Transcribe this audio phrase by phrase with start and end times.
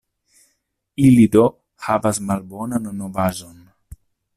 [1.09, 1.45] Ili do
[1.85, 3.67] havas malbonan novaĵon.